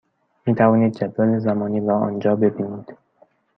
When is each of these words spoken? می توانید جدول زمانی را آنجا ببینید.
می 0.45 0.55
توانید 0.55 0.93
جدول 0.93 1.39
زمانی 1.39 1.79
را 1.87 1.99
آنجا 1.99 2.35
ببینید. 2.35 2.97